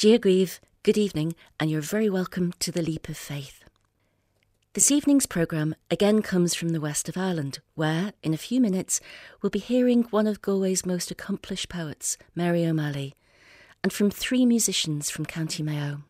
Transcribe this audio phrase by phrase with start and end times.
[0.00, 3.64] Dear Grieve, good evening, and you're very welcome to the Leap of Faith.
[4.72, 9.02] This evening's programme again comes from the west of Ireland, where, in a few minutes,
[9.42, 13.14] we'll be hearing one of Galway's most accomplished poets, Mary O'Malley,
[13.84, 16.00] and from three musicians from County Mayo.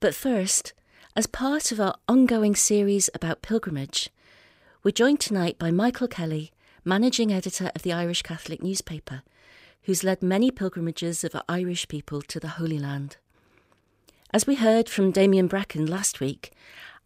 [0.00, 0.72] But first,
[1.14, 4.08] as part of our ongoing series about pilgrimage,
[4.82, 6.52] we're joined tonight by Michael Kelly,
[6.86, 9.24] managing editor of the Irish Catholic newspaper,
[9.84, 13.16] who's led many pilgrimages of Irish people to the Holy Land.
[14.32, 16.52] As we heard from Damien Bracken last week,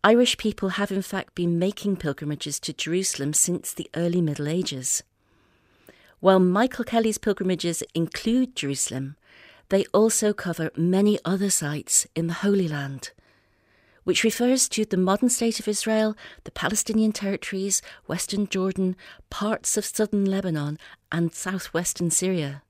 [0.05, 5.02] Irish people have in fact been making pilgrimages to Jerusalem since the early Middle Ages.
[6.20, 9.16] While Michael Kelly's pilgrimages include Jerusalem,
[9.70, 13.10] they also cover many other sites in the Holy Land,
[14.04, 18.95] which refers to the modern state of Israel, the Palestinian territories, western Jordan,
[19.30, 20.79] parts of southern Lebanon,
[21.10, 22.62] and southwestern Syria.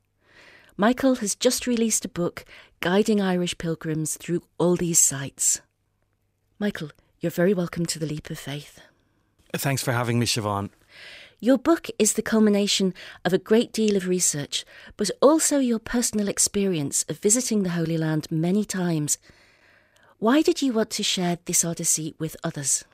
[0.79, 2.45] Michael has just released a book
[2.81, 5.63] guiding Irish pilgrims through all these sites.
[6.59, 8.81] Michael, you're very welcome to the Leap of Faith.
[9.55, 10.69] Thanks for having me, Siobhan.
[11.41, 12.93] Your book is the culmination
[13.25, 14.67] of a great deal of research,
[14.99, 19.17] but also your personal experience of visiting the Holy Land many times.
[20.19, 22.85] Why did you want to share this odyssey with others?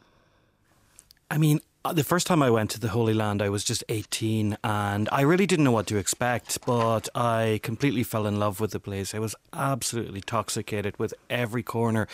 [1.28, 3.82] I mean, Uh, the first time I went to the Holy Land, I was just
[3.88, 8.60] 18 and I really didn't know what to expect, but I completely fell in love
[8.60, 9.16] with the place.
[9.16, 12.06] I was absolutely intoxicated with every corner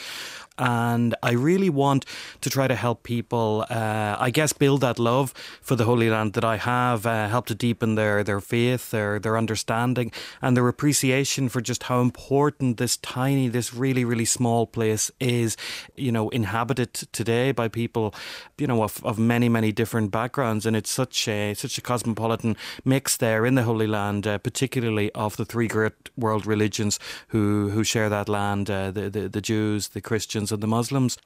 [0.59, 2.05] and I really want
[2.41, 6.33] to try to help people, uh, I guess, build that love for the Holy Land
[6.35, 10.69] that I have, uh, help to deepen their, their faith, their, their understanding, and their
[10.69, 15.57] appreciation for just how important this tiny, this really, really small place is,
[15.97, 18.15] you know, inhabited today by people,
[18.59, 20.67] you know, of, of many, many different backgrounds.
[20.67, 25.13] And it's such a, such a cosmopolitan mix there in the Holy Land, uh, particularly
[25.13, 29.41] of the three great world religions who, who share that land uh, the, the, the
[29.41, 31.19] Jews, the Christians, And the Muslims.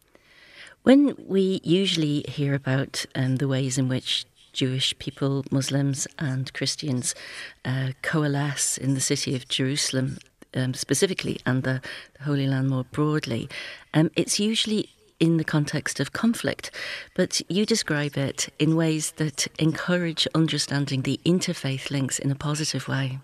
[0.83, 7.15] When we usually hear about um, the ways in which Jewish people, Muslims, and Christians
[7.65, 10.19] uh, coalesce in the city of Jerusalem
[10.55, 11.81] um, specifically and the,
[12.19, 13.49] the, Holy Land more broadly,
[13.95, 16.71] um, it's usually in the context of conflict,
[17.15, 22.89] but you describe it in ways that encourage understanding the interfaith links in a positive
[22.89, 23.21] way.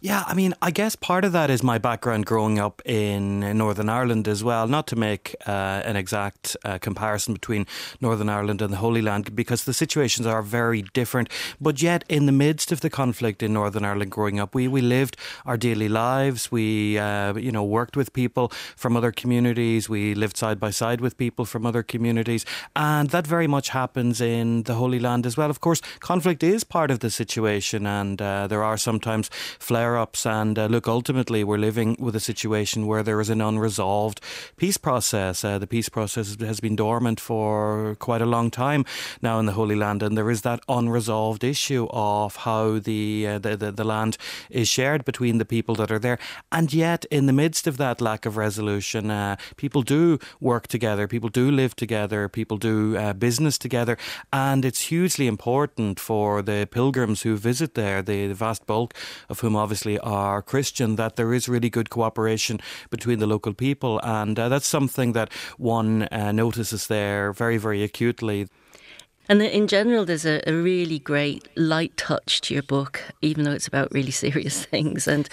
[0.00, 3.88] Yeah, I mean, I guess part of that is my background growing up in Northern
[3.88, 4.66] Ireland as well.
[4.66, 7.66] Not to make uh, an exact uh, comparison between
[8.00, 11.28] Northern Ireland and the Holy Land, because the situations are very different.
[11.60, 14.80] But yet, in the midst of the conflict in Northern Ireland growing up, we, we
[14.80, 16.50] lived our daily lives.
[16.50, 19.88] We, uh, you know, worked with people from other communities.
[19.88, 22.44] We lived side by side with people from other communities.
[22.74, 25.50] And that very much happens in the Holy Land as well.
[25.50, 30.26] Of course, conflict is part of the situation, and uh, there are sometimes flare ups.
[30.26, 34.20] And uh, look, ultimately, we're living with a situation where there is an unresolved
[34.56, 35.44] peace process.
[35.44, 38.84] Uh, the peace process has been dormant for quite a long time
[39.20, 43.38] now in the Holy Land, and there is that unresolved issue of how the, uh,
[43.38, 44.16] the, the, the land
[44.50, 46.18] is shared between the people that are there.
[46.50, 51.06] And yet, in the midst of that lack of resolution, uh, people do work together,
[51.06, 53.96] people do live together, people do uh, business together,
[54.32, 58.94] and it's hugely important for the pilgrims who visit there, the, the vast bulk
[59.28, 62.60] of whom obviously are Christian, that there is really good cooperation
[62.90, 64.00] between the local people.
[64.02, 68.48] And uh, that's something that one uh, notices there very, very acutely.
[69.28, 73.52] And in general, there's a, a, really great light touch to your book, even though
[73.52, 75.06] it's about really serious things.
[75.06, 75.28] And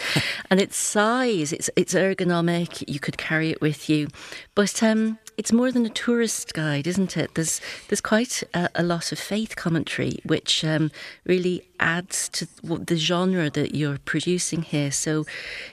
[0.50, 2.84] and its size, it's it's ergonomic.
[2.88, 4.08] You could carry it with you,
[4.54, 7.34] but um, it's more than a tourist guide, isn't it?
[7.36, 10.92] There's there's quite a, a lot of faith commentary, which um,
[11.24, 14.92] really adds to the genre that you're producing here.
[14.92, 15.26] So,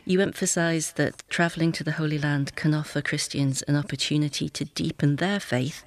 [0.05, 5.17] you emphasise that travelling to the Holy Land can offer Christians an opportunity to deepen
[5.17, 5.83] their faith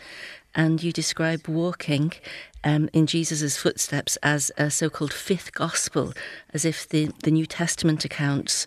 [0.55, 2.11] and you describe walking
[2.63, 6.13] um, in Jesus' footsteps as a so called fifth gospel,
[6.53, 8.65] as if the, the New Testament accounts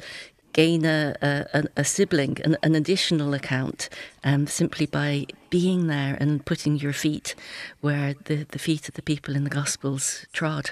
[0.52, 3.88] gain a, a, a sibling, an, an, additional account,
[4.24, 7.34] um, simply by being there and putting your feet
[7.80, 10.70] where the, the feet of the people in the Gospels trod.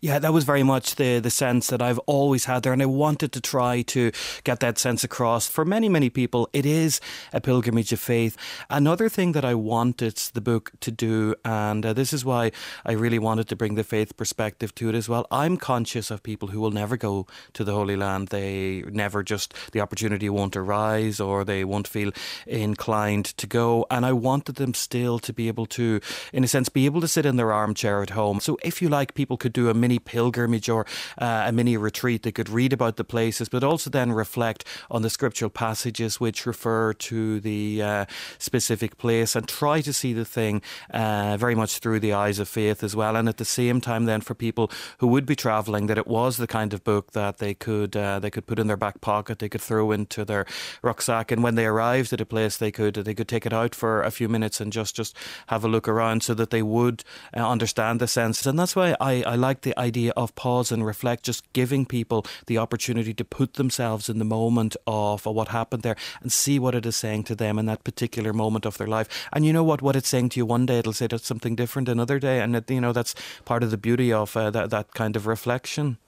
[0.00, 2.86] Yeah, that was very much the the sense that I've always had there, and I
[2.86, 4.10] wanted to try to
[4.44, 5.46] get that sense across.
[5.46, 7.00] For many, many people, it is
[7.32, 8.36] a pilgrimage of faith.
[8.70, 12.52] Another thing that I wanted the book to do, and uh, this is why
[12.84, 15.26] I really wanted to bring the faith perspective to it as well.
[15.30, 18.28] I'm conscious of people who will never go to the Holy Land.
[18.28, 22.12] They never just the opportunity won't arise, or they won't feel
[22.46, 23.86] inclined to go.
[23.90, 26.00] And I wanted them still to be able to,
[26.32, 28.40] in a sense, be able to sit in their armchair at home.
[28.40, 30.86] So, if you like, people could do a mini pilgrimage or
[31.18, 32.22] uh, a mini retreat.
[32.22, 36.46] They could read about the places, but also then reflect on the scriptural passages which
[36.46, 38.04] refer to the uh,
[38.38, 42.48] specific place and try to see the thing uh, very much through the eyes of
[42.48, 43.16] faith as well.
[43.16, 46.36] And at the same time, then for people who would be travelling, that it was
[46.36, 49.38] the kind of book that they could uh, they could put in their back pocket,
[49.38, 50.46] they could throw into their
[50.82, 53.74] rucksack, and when they arrived at a place, they could they could take it out
[53.74, 55.16] for a few minutes and just just
[55.48, 57.04] have a look around, so that they would
[57.36, 58.46] uh, understand the sense.
[58.46, 62.24] And that's why I, I like the idea of pause and reflect, just giving people
[62.46, 66.74] the opportunity to put themselves in the moment of, what happened there and see what
[66.74, 69.28] it is saying to them in that particular moment of their life.
[69.32, 69.82] And you know what?
[69.82, 72.70] What it's saying to you one day, it'll say something different another day, and it,
[72.70, 73.14] you know that's
[73.44, 75.98] part of the beauty of uh, that that kind of reflection.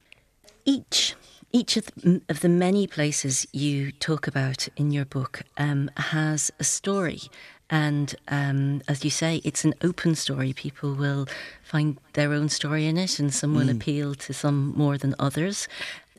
[0.64, 1.14] Each
[1.52, 6.50] each of the, of the many places you talk about in your book um, has
[6.60, 7.22] a story.
[7.70, 10.52] And um, as you say, it's an open story.
[10.52, 11.28] People will
[11.62, 13.76] find their own story in it, and some will mm.
[13.76, 15.68] appeal to some more than others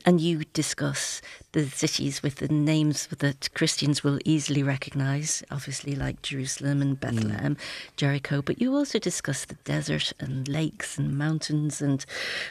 [0.04, 1.20] and you discuss
[1.52, 7.00] the cities with the names that Christians will easily recognize, obviously like Jerusalem and mm.
[7.00, 7.60] Bethlehem, mm.
[7.96, 12.04] Jericho, but you also discuss the desert and lakes and mountains and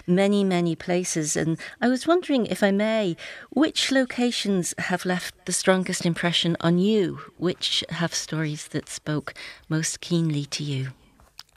[0.06, 1.36] many, many places.
[1.36, 3.18] And I was wondering, if I may,
[3.50, 7.20] which locations have left the strongest impression on you?
[7.38, 9.34] Which have stories that spoke
[9.68, 10.92] most keenly to you?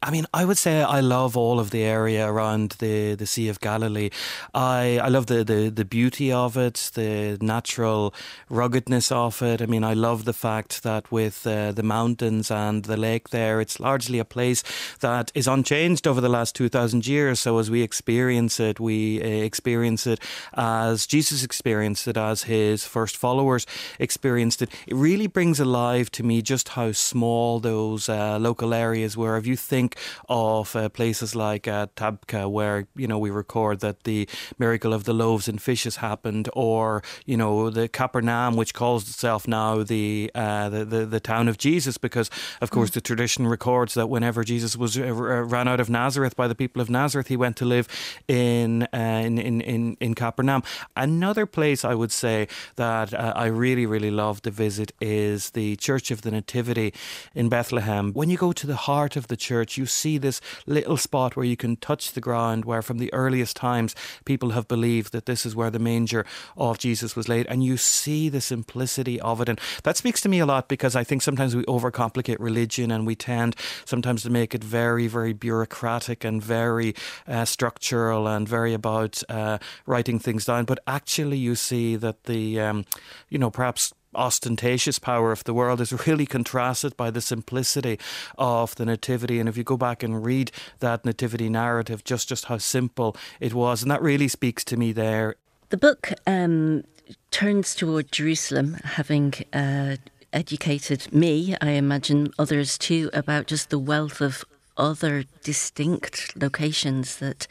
[0.05, 3.49] I mean, I would say I love all of the area around the, the Sea
[3.49, 4.11] of Galilee.
[4.53, 8.13] I, I love the, the, the beauty of it, the natural
[8.51, 9.63] ruggedness of it.
[9.63, 13.63] I mean, I love the fact that with uh, the mountains and the lake there,
[13.63, 14.63] it's largely a place
[15.01, 17.41] that is unchanged over the last 2,000 years.
[17.41, 20.21] So as we experience it, we uh, experience it
[20.53, 23.65] as Jesus experienced it, as his first followers
[23.99, 24.69] experienced it.
[24.87, 29.39] It really brings alive to me just how small those uh, local areas were.
[29.39, 29.94] If you think
[30.29, 35.05] of uh, places like uh, Tabgha, where you know we record that the miracle of
[35.05, 40.31] the loaves and fishes happened, or you know the Capernaum, which calls itself now the
[40.35, 42.31] uh, the, the, the town of Jesus, because
[42.61, 42.95] of course mm.
[42.95, 46.81] the tradition records that whenever Jesus was uh, ran out of Nazareth by the people
[46.83, 47.89] of Nazareth, he went to live
[48.29, 50.63] in uh, in, in, in in Capernaum.
[50.97, 55.77] Another place I would say that uh, I really really love to visit is the
[55.77, 56.93] Church of the Nativity
[57.35, 58.13] in Bethlehem.
[58.13, 61.45] When you go to the heart of the church, you see this little spot where
[61.47, 63.95] you can touch the ground, where from the earliest times
[64.25, 66.25] people have believed that this is where the manger
[66.57, 69.49] of Jesus was laid, and you see the simplicity of it.
[69.49, 73.07] And that speaks to me a lot because I think sometimes we overcomplicate religion and
[73.07, 76.95] we tend sometimes to make it very, very bureaucratic and very
[77.27, 80.65] uh, structural and very about uh, writing things down.
[80.65, 82.85] But actually, you see that the, um,
[83.29, 87.99] you know, perhaps ostentatious power of the world is really contrasted by the simplicity
[88.39, 90.51] of the nativity and if you go back and read
[90.81, 94.93] that nativity narrative just just how simple it was and that really speaks to me
[94.93, 95.35] there
[95.71, 96.85] the book um,
[97.31, 99.97] turns toward Jerusalem having uh,
[100.33, 104.45] educated me I imagine others too about just the wealth of
[104.77, 107.47] other distinct locations that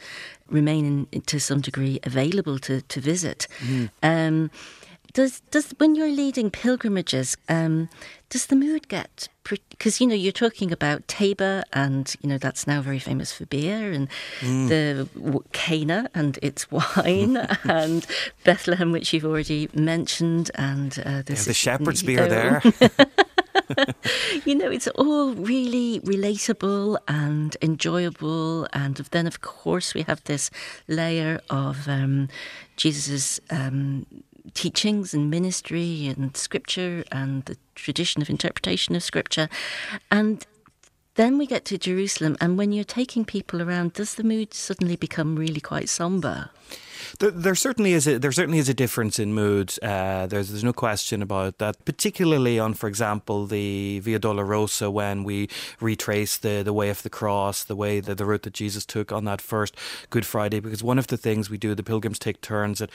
[0.48, 3.46] remain in, to some degree available to, to visit.
[3.60, 3.90] Mm.
[4.02, 4.50] Um,
[5.14, 7.88] does does when you're leading pilgrimages, um,
[8.28, 12.66] does the mood get because you know you're talking about Tabor and you know that's
[12.66, 14.08] now very famous for beer and
[14.40, 14.68] mm.
[14.68, 18.06] the Cana and its wine and
[18.42, 22.62] Bethlehem, which you've already mentioned, and uh, yeah, the shepherd's beer there.
[24.44, 28.66] you know, it's all really relatable and enjoyable.
[28.72, 30.50] And then, of course, we have this
[30.88, 32.28] layer of um,
[32.76, 34.06] Jesus' um,
[34.52, 39.48] teachings and ministry and scripture and the tradition of interpretation of scripture.
[40.10, 40.46] And
[41.14, 44.96] then we get to Jerusalem, and when you're taking people around, does the mood suddenly
[44.96, 46.50] become really quite somber?
[47.18, 49.74] There, there, certainly is a there certainly is a difference in mood.
[49.82, 51.84] Uh, there's there's no question about that.
[51.84, 55.48] Particularly on, for example, the Via Dolorosa, when we
[55.80, 59.12] retrace the the way of the cross, the way the, the route that Jesus took
[59.12, 59.76] on that first
[60.10, 60.60] Good Friday.
[60.60, 62.90] Because one of the things we do, the pilgrims take turns at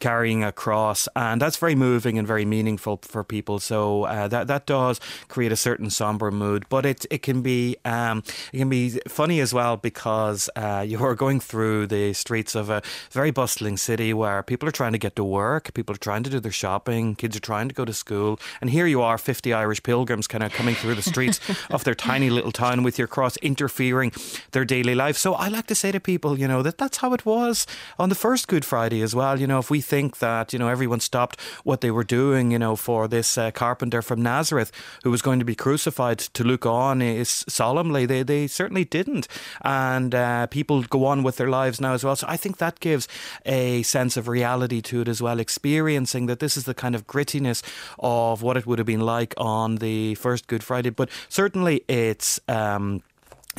[0.00, 3.58] carrying a cross, and that's very moving and very meaningful for people.
[3.58, 7.76] So uh, that that does create a certain somber mood, but it it can be
[7.84, 12.54] um, it can be funny as well because uh, you are going through the streets
[12.54, 15.98] of a very bustling city where people are trying to get to work, people are
[15.98, 19.02] trying to do their shopping, kids are trying to go to school, and here you
[19.02, 21.40] are, fifty Irish pilgrims, kind of coming through the streets
[21.70, 24.12] of their tiny little town with your cross, interfering
[24.52, 25.16] their daily life.
[25.16, 27.66] So I like to say to people, you know, that that's how it was
[27.98, 29.40] on the first Good Friday as well.
[29.40, 32.58] You know, if we think that you know everyone stopped what they were doing, you
[32.58, 34.70] know, for this uh, carpenter from Nazareth
[35.02, 38.06] who was going to be crucified to look on is solemnly.
[38.06, 39.28] They they certainly didn't,
[39.62, 42.16] and uh, people go on with their lives now as well.
[42.16, 43.08] So I think that gives
[43.46, 47.06] a sense of reality to it as well, experiencing that this is the kind of
[47.06, 47.62] grittiness
[47.98, 50.90] of what it would have been like on the first Good Friday.
[50.90, 52.40] But certainly it's.
[52.48, 53.02] Um,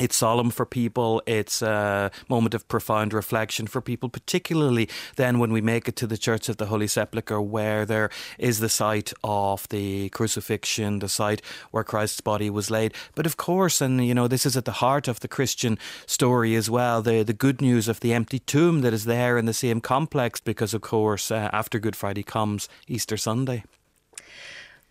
[0.00, 1.22] it's solemn for people.
[1.26, 6.06] It's a moment of profound reflection for people, particularly then when we make it to
[6.06, 11.08] the Church of the Holy Sepulchre, where there is the site of the crucifixion, the
[11.08, 12.94] site where Christ's body was laid.
[13.14, 16.54] But of course, and you know, this is at the heart of the Christian story
[16.54, 19.52] as well the, the good news of the empty tomb that is there in the
[19.52, 23.64] same complex, because of course, uh, after Good Friday comes Easter Sunday.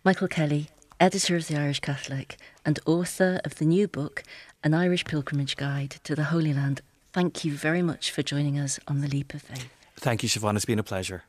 [0.04, 0.68] Michael Kelly,
[1.00, 4.22] editor of the Irish Catholic and author of the new book,
[4.62, 6.82] An Irish Pilgrimage Guide to the Holy Land.
[7.14, 9.70] Thank you very much for joining us on The Leap of Faith.
[9.96, 10.54] Thank you, Siobhan.
[10.54, 11.24] It's been a pleasure.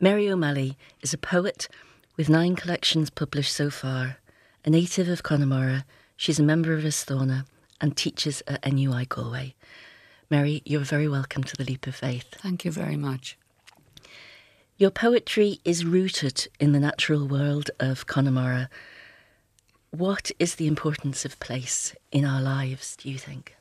[0.00, 1.68] Mary O'Malley is a poet
[2.16, 4.16] with nine collections published so far.
[4.64, 5.84] A native of Connemara,
[6.16, 7.46] she's a member of Aosdána
[7.80, 9.54] and teaches at NUI Galway.
[10.28, 12.26] Mary, you're very welcome to The Leap of Faith.
[12.32, 13.38] Thank you very much.
[14.76, 18.68] Your poetry is rooted in the natural world of Connemara.
[19.90, 23.56] What is the importance of place in our lives, do you think?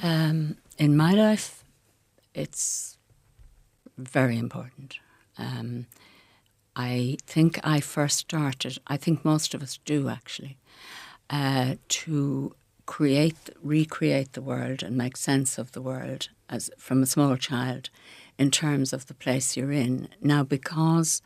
[0.00, 1.62] Um, in my life,
[2.34, 2.96] it's
[3.98, 4.98] very important.
[5.38, 5.86] Um,
[6.74, 10.56] I think I first started, I think most of us do actually,
[11.30, 12.54] uh, to
[12.86, 17.90] create, recreate the world and make sense of the world as from a small child
[18.38, 20.08] in terms of the place you're in.
[20.20, 21.22] Now, because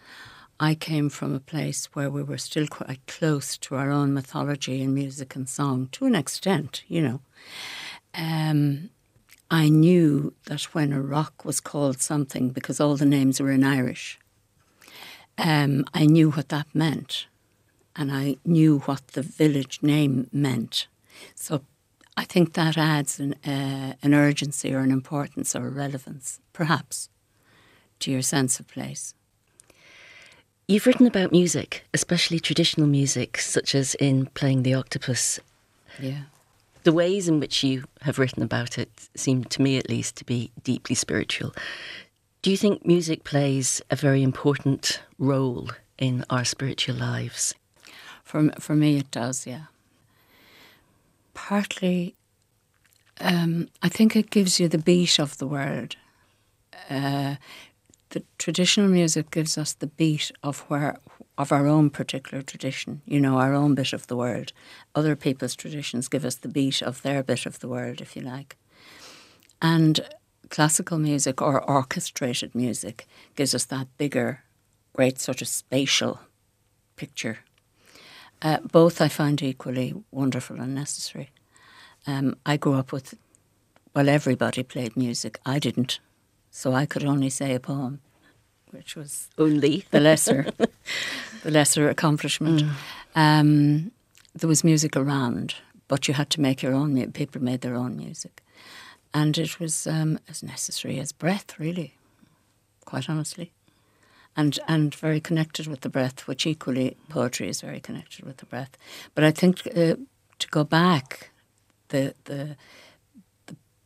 [0.60, 4.82] I came from a place where we were still quite close to our own mythology
[4.82, 7.20] and music and song to an extent, you know,
[8.14, 8.90] um,
[9.50, 13.64] I knew that when a rock was called something, because all the names were in
[13.64, 14.18] Irish,
[15.38, 17.26] um, I knew what that meant.
[17.96, 20.86] And I knew what the village name meant.
[21.34, 21.62] So
[22.16, 27.08] I think that adds an, uh, an urgency or an importance or a relevance, perhaps,
[28.00, 29.14] to your sense of place.
[30.68, 35.40] You've written about music, especially traditional music, such as in Playing the Octopus.
[35.98, 36.24] Yeah.
[36.84, 40.24] The ways in which you have written about it seem, to me at least, to
[40.24, 41.54] be deeply spiritual.
[42.42, 47.54] Do you think music plays a very important role in our spiritual lives?
[48.22, 49.64] For, for me, it does, yeah
[51.38, 52.16] partly,
[53.20, 55.94] um, I think it gives you the beat of the word.
[56.90, 57.36] Uh,
[58.10, 60.98] the traditional music gives us the beat of where
[61.36, 64.52] of our own particular tradition, you know, our own bit of the world.
[64.94, 68.22] Other people's traditions give us the beat of their bit of the world, if you
[68.22, 68.56] like.
[69.62, 70.00] And
[70.50, 74.42] classical music or orchestrated music gives us that bigger,
[74.94, 76.18] great sort of spatial
[76.96, 77.38] picture
[78.42, 81.30] uh, both I find equally wonderful and necessary.
[82.06, 83.14] Um, I grew up with,
[83.94, 85.38] well, everybody played music.
[85.44, 85.98] I didn't,
[86.50, 88.00] so I could only say a poem,
[88.70, 90.46] which was only the lesser,
[91.42, 92.62] the lesser accomplishment.
[92.62, 92.70] Mm.
[93.14, 93.92] Um,
[94.34, 95.54] there was music around,
[95.88, 96.94] but you had to make your own.
[96.94, 97.14] music.
[97.14, 98.42] People made their own music,
[99.12, 101.94] and it was um, as necessary as breath, really.
[102.84, 103.52] Quite honestly
[104.38, 108.46] and and very connected with the breath, which equally poetry is very connected with the
[108.46, 108.78] breath.
[109.14, 109.96] But I think uh,
[110.38, 111.30] to go back,
[111.88, 112.56] the the
[112.87, 112.87] the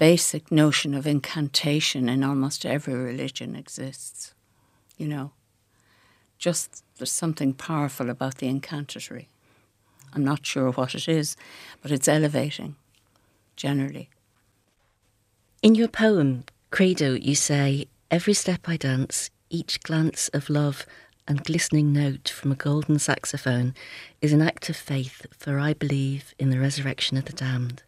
[0.03, 4.35] basic notion of incantation in almost every religion exists.
[4.97, 5.31] You know,
[6.39, 9.29] just there's something powerful about the incantatory.
[10.13, 11.37] I'm not sure what it is,
[11.83, 12.75] but it's elevating,
[13.55, 14.11] generally.
[15.63, 20.85] In your poem, Credo, you say, Every step I dance, each glance of love
[21.29, 23.73] and glistening note from a golden saxophone
[24.21, 27.85] is an act of faith, for I believe in the resurrection of the damned.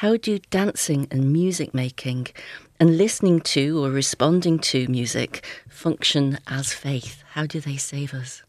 [0.00, 2.26] How do dancing and music making
[2.78, 7.24] and listening to or responding to music function as faith?
[7.30, 8.42] How do they save us?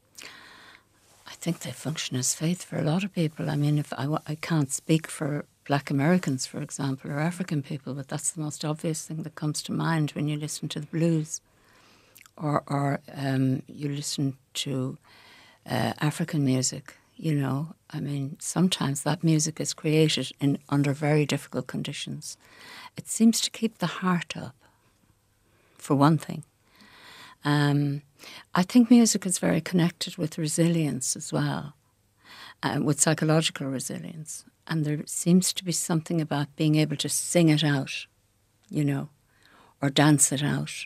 [1.26, 3.50] I think they function as faith for a lot of people.
[3.50, 7.94] I mean, if I, I can't speak for Black Americans, for example, or African people,
[7.94, 10.88] but that's the most obvious thing that comes to mind when you listen to the
[10.88, 11.40] blues
[12.36, 14.98] or, or um, you listen to
[15.66, 21.26] uh, African music, you know, I mean, sometimes that music is created in under very
[21.26, 22.38] difficult conditions.
[22.96, 24.56] It seems to keep the heart up,
[25.78, 26.44] for one thing.
[27.44, 28.04] Um,
[28.54, 31.74] I think music is very connected with resilience as well,
[32.62, 34.46] uh, with psychological resilience.
[34.68, 38.06] And there seems to be something about being able to sing it out,
[38.70, 39.10] you know,
[39.82, 40.86] or dance it out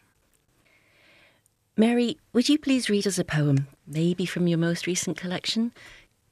[1.78, 5.72] Mary, would you please read us a poem, maybe from your most recent collection,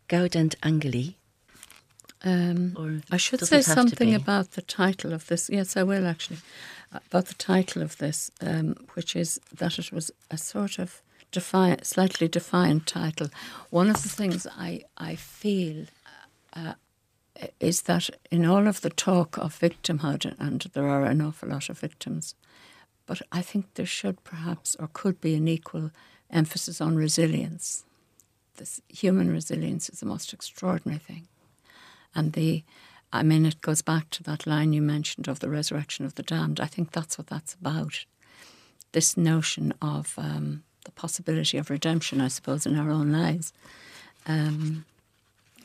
[0.10, 1.18] Gaudent Angeli?
[2.24, 5.50] Um, I should say something about the title of this.
[5.50, 6.40] Yes, I will actually.
[6.92, 11.02] About the title of this, um, which is that it was a sort of
[11.32, 13.30] defiant, slightly defiant title.
[13.70, 15.86] One of the things I, I feel
[16.54, 16.74] uh,
[17.60, 21.70] is that in all of the talk of victimhood, and there are an awful lot
[21.70, 22.34] of victims,
[23.06, 25.92] but I think there should perhaps or could be an equal
[26.32, 27.86] emphasis on resilience.
[28.60, 31.30] This human resilience is the most extraordinary thing.
[32.14, 32.64] And the,
[33.14, 36.24] I mean, it goes back to that line you mentioned of the resurrection of the
[36.24, 36.60] damned.
[36.60, 38.04] I think that's what that's about.
[38.92, 43.54] This notion of um, the possibility of redemption, I suppose, in our own lives.
[44.28, 44.84] Um,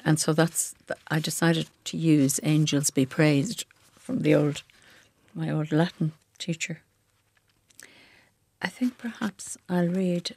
[0.04, 0.76] and so that's,
[1.10, 3.64] I decided to use Angels Be Praised
[3.98, 4.62] from the old,
[5.34, 6.82] my old Latin teacher.
[8.62, 10.36] I think perhaps I'll read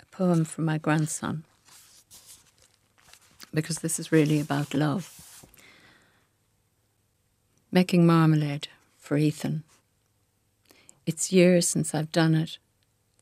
[0.00, 1.42] a poem from my grandson
[3.56, 5.42] because this is really about love.
[7.72, 9.64] Making marmalade for Ethan.
[11.06, 12.58] It's years since I've done it,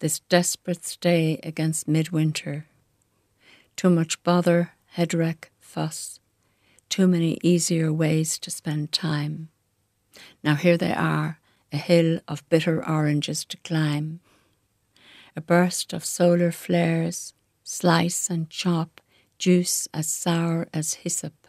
[0.00, 2.66] this desperate stay against midwinter.
[3.76, 6.18] Too much bother, head wreck, fuss,
[6.88, 9.50] too many easier ways to spend time.
[10.42, 11.38] Now here they are,
[11.72, 14.18] a hill of bitter oranges to climb
[15.36, 19.00] a burst of solar flares, slice and chop,
[19.38, 21.48] juice as sour as hyssop.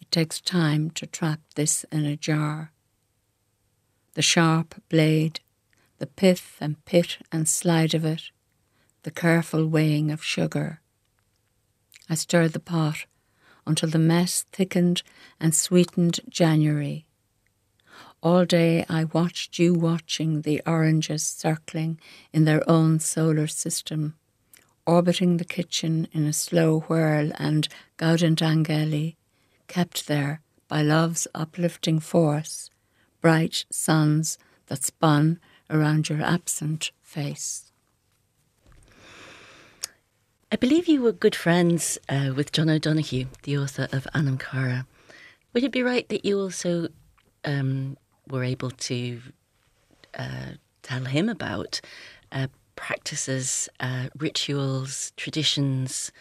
[0.00, 2.72] It takes time to trap this in a jar.
[4.14, 5.40] The sharp blade,
[5.98, 8.30] the pith and pit and slide of it,
[9.02, 10.80] the careful weighing of sugar.
[12.08, 13.06] I stirred the pot
[13.66, 15.02] until the mess thickened
[15.38, 17.06] and sweetened January.
[18.22, 21.98] All day I watched you watching the oranges circling
[22.32, 24.16] in their own solar system,
[24.86, 29.16] orbiting the kitchen in a slow whirl and Gaudent Angeli,
[29.68, 32.70] kept there by love's uplifting force,
[33.20, 37.70] bright suns that spun around your absent face.
[40.52, 44.86] I believe you were good friends uh, with John O'Donoghue, the author of Anam Cara.
[45.52, 46.88] Would it be right that you also
[47.44, 47.96] um,
[48.28, 49.20] were able to
[50.18, 51.80] uh, tell him about
[52.32, 56.12] uh, practices, uh, rituals, traditions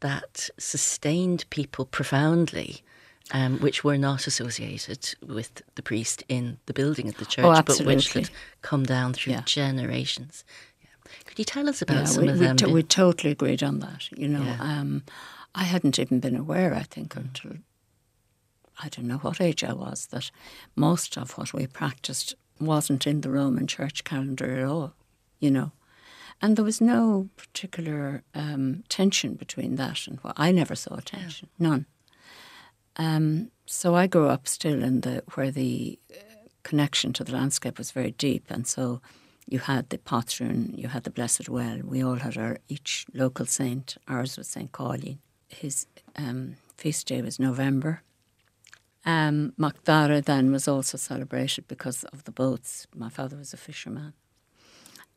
[0.00, 2.82] that sustained people profoundly.
[3.30, 7.60] Um, which were not associated with the priest in the building of the church, oh,
[7.60, 8.30] but which had
[8.62, 9.42] come down through yeah.
[9.44, 10.46] generations.
[10.80, 11.12] Yeah.
[11.26, 12.52] Could you tell us about some we, of them?
[12.52, 14.10] We, t- we, totally agreed on that.
[14.16, 15.02] You know, um,
[15.54, 17.20] I hadn't even been aware, I think, mm.
[17.20, 17.58] until
[18.80, 20.30] I don't know what age I was, that
[20.76, 24.94] most of what we practiced wasn't in the Roman church calendar at all,
[25.40, 25.72] you know.
[26.40, 31.02] And there was no particular um, tension between that and what I never saw a
[31.02, 31.68] tension, yeah.
[31.68, 31.86] none.
[32.96, 36.16] Um, so I grew up still in the where the uh,
[36.62, 39.00] connection to the landscape was very deep, and so
[39.46, 41.80] you had the Patron, you had the Blessed Well.
[41.84, 43.96] We all had our each local saint.
[44.06, 45.18] Ours was Saint Colleen.
[45.48, 48.02] His um, feast day was November,
[49.08, 52.86] um, Macdara then was also celebrated because of the boats.
[52.94, 54.12] My father was a fisherman.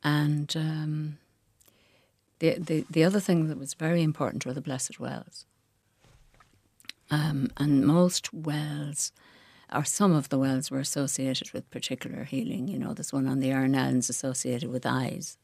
[0.04, 1.18] And um,
[2.38, 5.46] the, the, the other thing that was very important were the blessed wells.
[7.10, 9.12] Um, and most wells,
[9.72, 12.68] or some of the wells, were associated with particular healing.
[12.68, 15.36] You know, there's one on the Arnellans associated with eyes.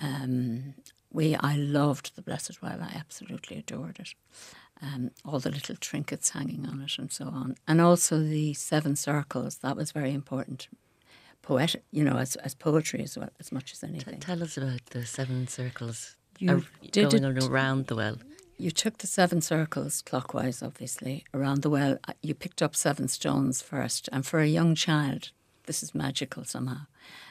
[0.00, 0.74] Um,
[1.12, 2.78] we, I loved the Blessed Well.
[2.80, 4.14] I absolutely adored it
[4.82, 7.56] um, all the little trinkets hanging on it and so on.
[7.68, 10.68] And also the seven circles, that was very important.
[11.42, 14.14] Poetic, you know, as, as poetry as well, as much as anything.
[14.14, 18.16] T- tell us about the seven circles you did going it, around the well.
[18.58, 21.98] You took the seven circles clockwise, obviously, around the well.
[22.06, 25.30] Uh, you picked up seven stones first, and for a young child,
[25.66, 26.86] this is magical somehow.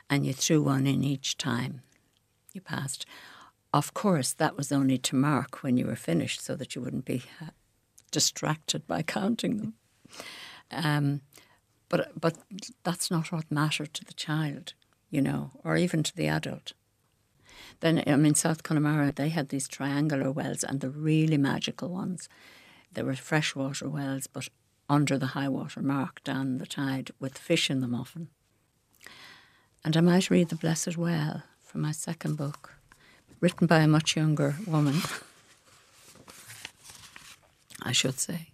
[0.09, 1.81] And you threw one in each time
[2.53, 3.05] you passed.
[3.73, 7.05] Of course, that was only to mark when you were finished so that you wouldn't
[7.05, 7.51] be uh,
[8.11, 9.73] distracted by counting them.
[10.71, 11.21] Um,
[11.91, 12.37] but, but
[12.83, 14.73] that's not what mattered to the child,
[15.09, 16.71] you know, or even to the adult.
[17.81, 22.29] Then, I mean, South Connemara, they had these triangular wells and the really magical ones.
[22.93, 24.47] They were freshwater wells, but
[24.89, 28.29] under the high water mark down the tide with fish in them often.
[29.83, 32.75] And I might read The Blessed Well from my second book
[33.41, 35.01] written by a much younger woman,
[37.81, 38.51] I should say.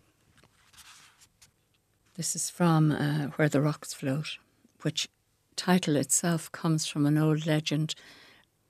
[2.18, 4.40] This is from uh, Where the Rocks Float,
[4.82, 5.08] which
[5.56, 7.94] title itself comes from an old legend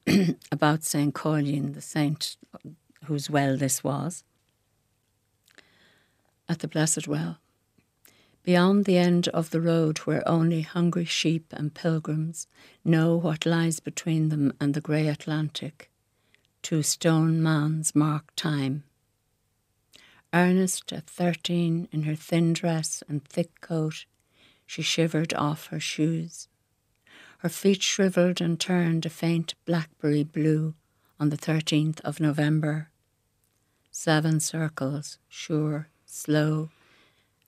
[0.51, 1.13] about St.
[1.13, 2.35] Colleen, the saint
[3.05, 4.25] whose well this was,
[6.49, 7.37] at the Blessed Well.
[8.43, 12.47] Beyond the end of the road, where only hungry sheep and pilgrims
[12.83, 15.89] know what lies between them and the grey Atlantic,
[16.61, 18.83] two stone mounds mark time.
[20.37, 24.05] Earnest at thirteen, in her thin dress and thick coat,
[24.67, 26.47] she shivered off her shoes.
[27.39, 30.75] Her feet shriveled and turned a faint blackberry blue
[31.19, 32.91] on the 13th of November.
[33.89, 36.69] Seven circles, sure, slow.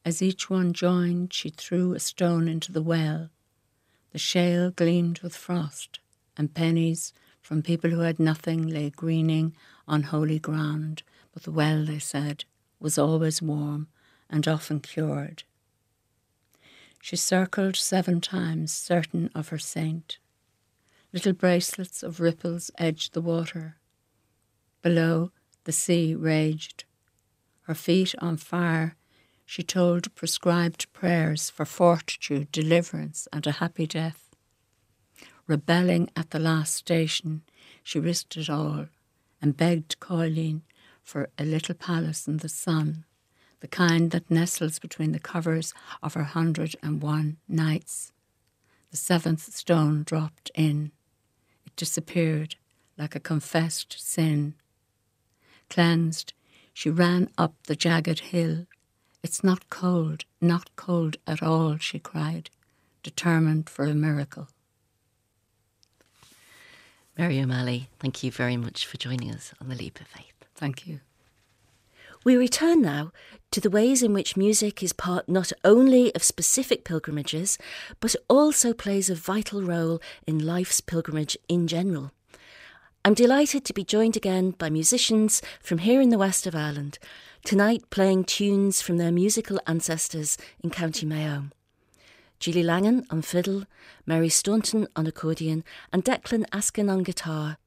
[0.04, 3.30] As each one joined, she threw a stone into the well.
[4.14, 6.00] The shale gleamed with frost,
[6.36, 9.56] and pennies from people who had nothing lay greening
[9.88, 11.04] on holy ground.
[11.36, 12.46] But the well, they said,
[12.80, 13.88] was always warm
[14.30, 15.44] and often cured.
[17.02, 20.18] She circled seven times, certain of her saint.
[21.14, 23.78] Little bracelets of ripples edged the water.
[24.82, 25.32] Below,
[25.64, 26.84] the sea raged.
[27.64, 28.96] Her feet on fire,
[29.46, 34.30] she told prescribed prayers for fortitude, deliverance, and a happy death.
[35.48, 37.42] Rebelling at the last station,
[37.82, 38.86] she risked it all
[39.42, 40.62] and begged Colleen
[41.10, 43.04] for a little palace in the sun,
[43.62, 48.12] the kind that nestles between the covers of her hundred and one nights.
[48.92, 50.92] The seventh stone dropped in.
[51.66, 52.58] It disappeared
[52.96, 54.54] like a confessed sin.
[55.68, 56.34] Cleansed,
[56.76, 58.68] she ran up the jagged hill.
[59.24, 62.52] It's not cold, not cold at all, she cried,
[63.02, 64.48] determined for a miracle.
[67.18, 70.39] Mary O'Malley, thank you very much for joining us on The Leap of Faith.
[70.60, 71.00] Thank you.
[72.26, 73.14] We return now
[73.52, 77.58] to the ways in which music is part not only of specific pilgrimages,
[78.02, 82.12] but also plays a vital role in life's pilgrimage in general.
[83.06, 87.00] I'm delighted to be joined again by musicians from here in the west of Ireland,
[87.46, 91.46] tonight playing tunes from their musical ancestors in County Mayo.
[92.38, 93.64] Julie Langan on fiddle,
[94.06, 97.58] Mary Staunton on accordion, and Declan Askin on guitar.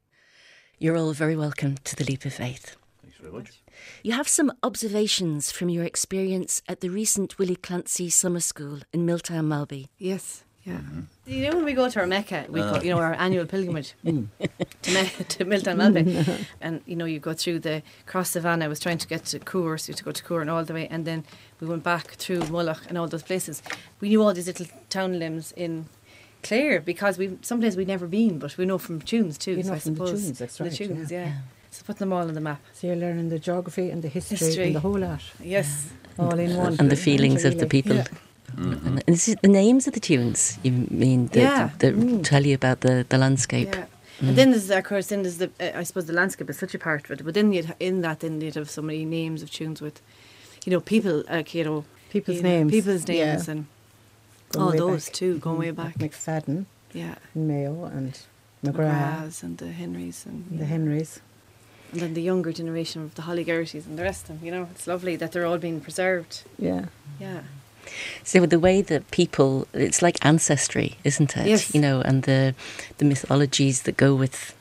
[0.79, 2.77] You're all very welcome to the Leap of Faith.
[3.23, 3.63] Thanks very much.
[4.03, 9.07] You have some observations from your experience at the recent Willie Clancy Summer School in
[9.07, 9.89] Miltown, Malbay.
[9.97, 10.79] Yes, yeah.
[10.79, 11.01] Mm-hmm.
[11.27, 12.73] You know when we go to our Mecca, we uh.
[12.73, 14.27] go, you know our annual pilgrimage mm.
[14.83, 16.45] to, Me- to Miltown Malbay, mm.
[16.61, 18.65] and you know you go through the cross Savannah.
[18.65, 20.51] I was trying to get to Coor, so you had to go to Coor and
[20.51, 21.25] all the way, and then
[21.61, 23.63] we went back through Mullagh and all those places.
[24.01, 25.87] We knew all these little townlands in
[26.43, 29.53] Clare because we some places we'd never been, but we know from tunes too.
[29.53, 31.27] You so know I from the suppose tunes, that's the right, tunes, yeah.
[31.27, 31.35] yeah.
[31.75, 32.61] So putting them all on the map.
[32.75, 34.67] So you're learning the geography and the history, History.
[34.67, 35.89] and the whole lot, Yes.
[36.19, 36.77] all in one.
[36.79, 37.97] And the feelings of the people.
[37.97, 38.05] Yeah.
[38.59, 41.71] And is it the names of the tunes you mean that, Yeah.
[41.79, 43.75] that tell you about the, the landscape?
[43.75, 43.87] Yeah.
[44.29, 46.75] And then there's of course then there's the uh, I suppose the landscape is such
[46.75, 49.43] a part of it, but then you'd, in that then you'd have so many names
[49.43, 50.01] of tunes with,
[50.67, 52.71] you know, people like you know People's you know, names.
[52.71, 53.53] people's names, Yeah.
[53.53, 53.67] and
[54.53, 55.15] Going all those back.
[55.15, 55.61] too, going Mhm.
[55.61, 56.11] way Like back.
[56.13, 58.13] McFadden, Yeah, and Mayo, and
[58.63, 61.21] McGrath, McGraths and the Henrys and, and the Henrys.
[61.93, 64.47] And then the younger generation of the Holly Gertys and the rest of them.
[64.47, 66.43] You know, it's lovely that they're all being preserved.
[66.59, 66.87] Yeah.
[67.21, 67.43] Yeah,
[68.25, 71.47] So the way that people, it's like ancestry, isn't it?
[71.47, 71.75] Yes.
[71.75, 72.55] You know, and the
[72.99, 74.55] the mythologies that go with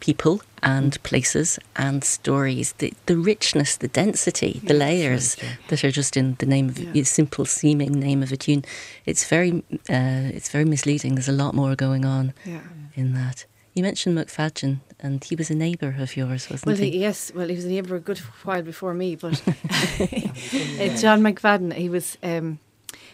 [0.00, 5.36] people and places and stories, the the richness, the density, the Yeah, layers
[5.68, 7.02] that are just in the name of Yeah.
[7.02, 8.62] a simple seeming name of a tune.
[9.06, 11.14] It's very uh, it's very misleading.
[11.14, 12.60] There's a lot more going on yeah.
[12.96, 13.46] in that.
[13.74, 16.90] You mentioned McFadden, and he was a neighbour of yours, wasn't Well, he?
[16.90, 21.22] he, yes, well, he was a neighbour a good while before me, but uh, John
[21.22, 22.58] McFadden, he was, um,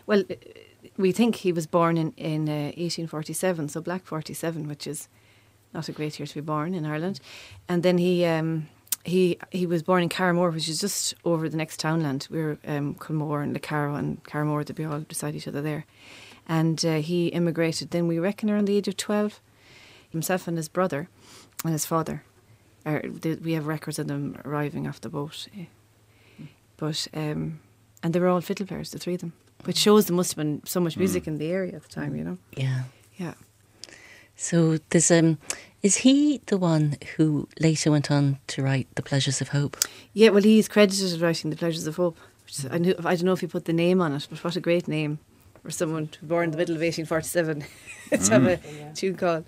[0.06, 0.34] well, uh,
[0.96, 5.08] we think he was born in, in uh, 1847, so Black 47, which is
[5.72, 7.20] not a great year to be born in Ireland.
[7.68, 8.68] And then he um,
[9.04, 12.26] he he was born in Carramore, which is just over the next townland.
[12.30, 15.84] We're um, Culmore and Lecarrow and Carramore, they'd be all beside each other there.
[16.48, 19.40] And uh, he immigrated then, we reckon, around the age of 12.
[20.10, 21.08] Himself and his brother
[21.64, 22.22] and his father.
[22.86, 25.48] Are, they, we have records of them arriving off the boat.
[26.76, 27.60] But, um,
[28.02, 29.32] and they were all fiddle players, the three of them,
[29.64, 32.16] which shows there must have been so much music in the area at the time,
[32.16, 32.38] you know?
[32.56, 32.84] yeah.
[33.16, 33.34] Yeah.
[34.36, 35.38] So there's um,
[35.82, 39.76] is he the one who later went on to write The Pleasures of Hope?
[40.12, 42.16] Yeah, well, he's credited with writing The Pleasures of Hope.
[42.44, 44.42] Which is, I, knew, I don't know if he put the name on it, but
[44.42, 45.18] what a great name
[45.62, 47.64] for someone born in the middle of 1847
[48.24, 49.46] to have a tune called It's a gorgeous title,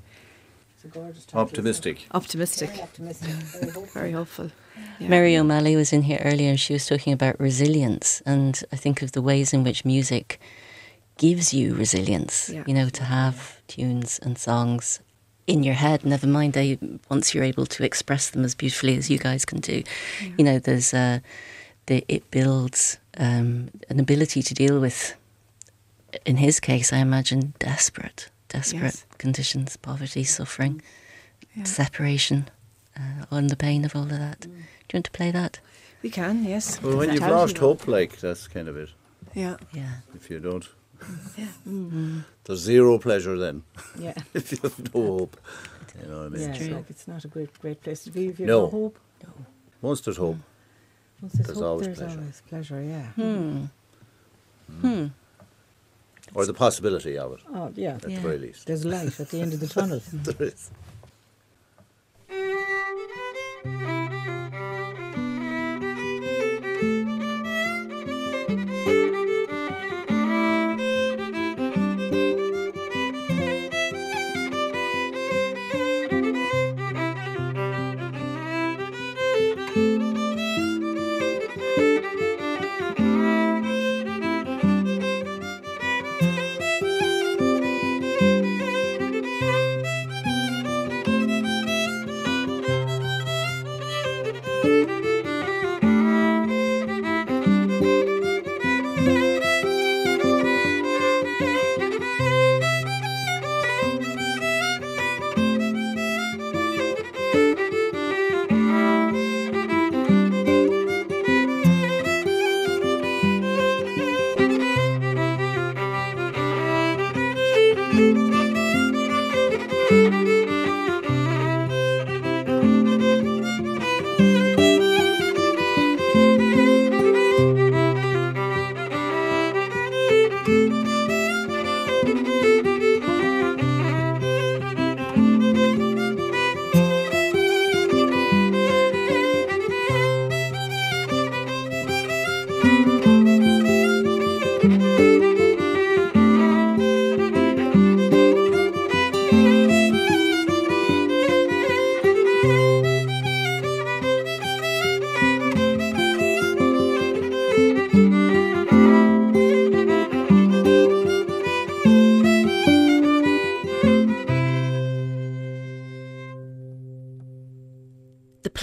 [1.35, 2.07] Optimistic.
[2.13, 2.71] Optimistic.
[2.71, 3.31] Very optimistic.
[3.31, 4.01] Very hopeful.
[4.01, 4.51] Very hopeful.
[4.99, 5.09] Yeah.
[5.09, 8.23] Mary O'Malley was in here earlier and she was talking about resilience.
[8.27, 10.41] And I think of the ways in which music
[11.19, 12.65] gives you resilience, Yeah.
[12.67, 15.01] you know, to have tunes and songs
[15.47, 16.05] in your head.
[16.05, 16.79] Never mind they
[17.11, 19.83] once you're able to express them as beautifully as you guys can do.
[20.23, 20.29] Yeah.
[20.39, 21.21] You know, there's a,
[21.87, 25.15] the, it builds um, an ability to deal with.
[26.27, 29.07] In his case, I imagine desperate, desperate yes.
[29.19, 30.83] conditions, poverty, suffering,
[31.55, 31.65] yeah.
[31.65, 32.51] separation,
[32.97, 34.41] uh, and the pain of all of that.
[34.41, 34.45] Mm.
[34.45, 35.61] Do you want to play that?
[36.03, 36.83] We can, yes.
[36.83, 38.91] Well, when you've lost hope, like that's kind of it.
[39.35, 39.57] Yeah.
[39.73, 39.93] Yeah.
[40.15, 40.69] If you don't.
[41.37, 41.47] Yeah.
[41.67, 42.21] Mm-hmm.
[42.45, 43.63] There's zero pleasure then.
[43.99, 44.15] Yeah.
[44.35, 45.41] if you have no hope.
[46.01, 46.43] You know what I mean?
[46.43, 46.73] Yeah, it's, so.
[46.73, 48.65] like it's not a great great place to be if you no.
[48.65, 48.99] have no hope.
[49.25, 49.47] No.
[49.83, 50.37] Once there's hope.
[51.21, 52.19] Once there's, there's hope, always there's pleasure.
[52.19, 53.07] always pleasure, yeah.
[53.13, 53.65] Hmm.
[54.81, 55.07] Hmm.
[56.35, 57.41] Or the possibility of it.
[57.53, 57.95] Oh, yeah.
[57.95, 58.17] At yeah.
[58.17, 58.67] the very least.
[58.67, 60.01] There's life at the end of the tunnel.
[60.13, 60.71] there is.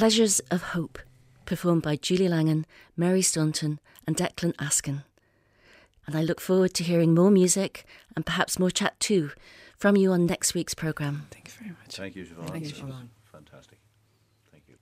[0.07, 0.99] Pleasures of Hope,
[1.45, 2.65] performed by Julie Langan,
[2.95, 5.03] Mary Staunton, and Declan Askin.
[6.05, 7.83] And I look forward to hearing more music
[8.15, 9.31] and perhaps more chat too
[9.75, 11.27] from you on next week's programme.
[11.31, 11.97] Thank you very much.
[11.97, 12.49] Thank you, Siobhan.
[12.51, 13.07] Thank you, Siobhan.
[13.33, 13.79] Fantastic.
[14.49, 14.75] Thank you.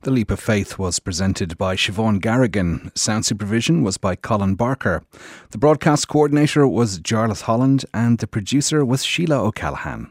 [0.00, 2.90] The Leap of Faith was presented by Siobhan Garrigan.
[2.96, 5.02] Sound supervision was by Colin Barker.
[5.50, 10.10] The broadcast coordinator was Jarlath Holland, and the producer was Sheila O'Callaghan.